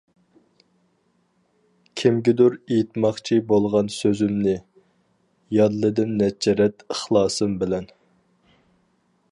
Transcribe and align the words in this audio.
كىمگىدۇر 2.01 2.55
ئېيتماقچى 2.61 3.37
بولغان 3.51 3.91
سۆزۈمنى، 3.97 4.55
يادلىدىم 5.59 6.17
نەچچە 6.23 6.57
رەت 6.63 6.87
ئىخلاسىم 6.95 7.57
بىلەن. 7.65 7.89